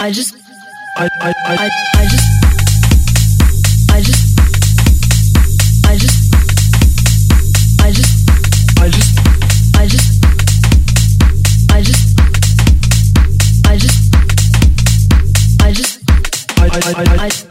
[0.00, 0.32] I just,
[0.96, 2.28] I, I, I, I just,
[3.90, 4.38] I just,
[5.86, 6.34] I just,
[7.80, 8.30] I just,
[8.78, 9.18] I just,
[9.76, 10.24] I just,
[11.74, 12.18] I just,
[13.66, 13.98] I just,
[15.60, 15.98] I just,
[16.58, 17.47] I, I, I, I just,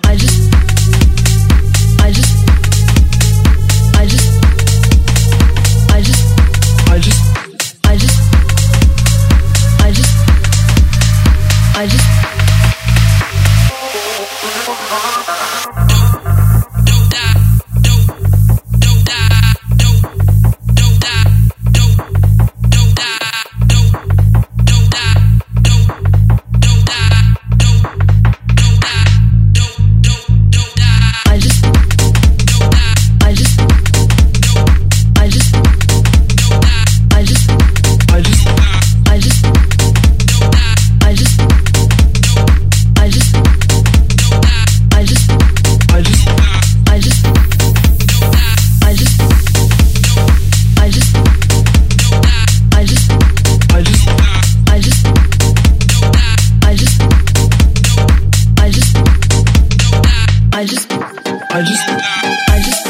[61.57, 62.87] I just, I just,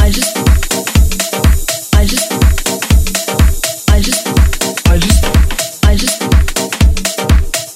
[0.00, 0.32] I just,
[1.92, 2.32] I just,
[3.90, 4.26] I just,
[4.88, 5.24] I just,
[5.84, 6.22] I just,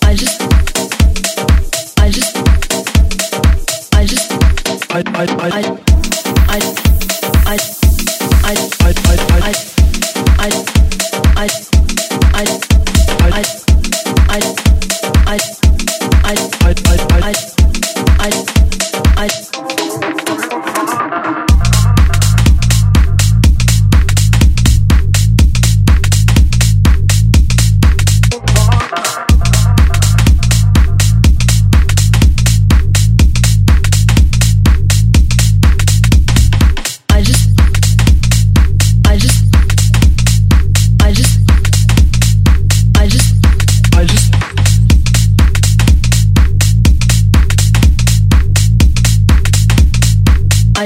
[0.02, 0.40] I just,
[1.98, 2.32] I just,
[3.92, 4.32] I just,
[4.90, 5.68] I, I, I, I,
[6.48, 6.60] I,
[7.44, 7.60] I, I,
[8.40, 9.52] I, I, I,
[10.38, 10.50] I,
[11.36, 11.65] I,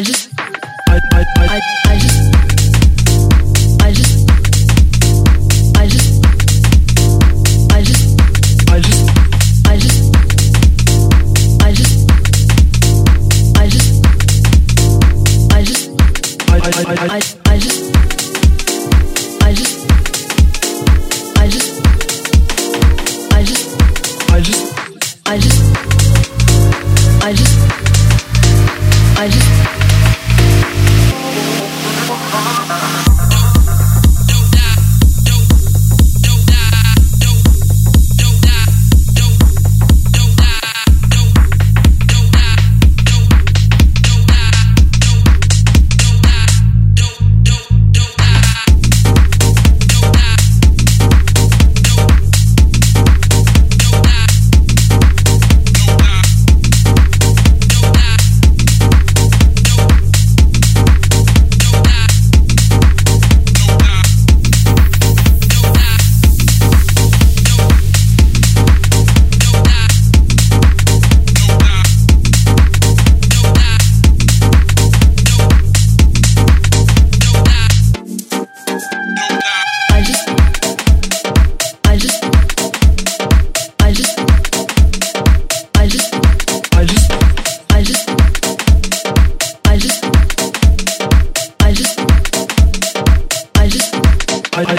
[0.01, 2.17] I just, I, I, I, I just,
[3.83, 4.31] I just,
[5.77, 6.25] I just,
[7.69, 8.09] I just,
[8.63, 8.97] I just,
[9.61, 10.01] I just,
[11.61, 11.95] I just,
[13.59, 14.01] I just,
[15.53, 15.85] I just,
[16.49, 17.81] I, I, I, I, I just,
[19.43, 19.75] I just,
[21.37, 21.69] I just,
[23.29, 23.69] I just,
[24.25, 24.65] I just,
[25.27, 25.61] I just,
[27.23, 27.61] I just,
[29.23, 29.51] I just.